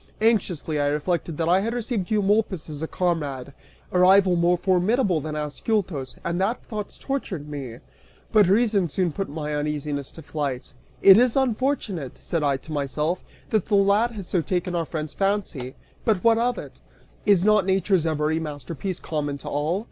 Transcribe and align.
Anxiously 0.21 0.79
I 0.79 0.87
reflected 0.87 1.37
that 1.37 1.47
I 1.47 1.59
had 1.59 1.75
received 1.75 2.09
Eumolpus 2.09 2.67
as 2.71 2.81
a 2.81 2.87
comrade, 2.87 3.53
a 3.91 3.99
rival 3.99 4.35
more 4.35 4.57
formidable 4.57 5.21
than 5.21 5.35
Ascyltos, 5.35 6.17
and 6.25 6.41
that 6.41 6.63
thought 6.65 6.97
tortured 6.99 7.47
me. 7.47 7.77
But 8.31 8.47
reason 8.47 8.89
soon 8.89 9.11
put 9.11 9.29
my 9.29 9.53
uneasiness 9.53 10.11
to 10.13 10.23
flight.) 10.23 10.73
"It 11.03 11.17
is 11.17 11.35
unfortunate," 11.35 12.17
(said 12.17 12.41
I 12.41 12.57
to 12.65 12.71
myself,) 12.71 13.23
"that 13.51 13.67
the 13.67 13.75
lad 13.75 14.09
has 14.13 14.25
so 14.25 14.41
taken 14.41 14.73
our 14.73 14.85
friend's 14.85 15.13
fancy, 15.13 15.75
but 16.03 16.23
what 16.23 16.39
of 16.39 16.57
it? 16.57 16.81
Is 17.27 17.45
not 17.45 17.67
nature's 17.67 18.07
every 18.07 18.39
masterpiece 18.39 18.99
common 18.99 19.37
to 19.37 19.47
all? 19.47 19.79